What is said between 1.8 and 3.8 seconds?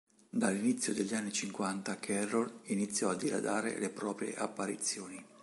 Carroll iniziò a diradare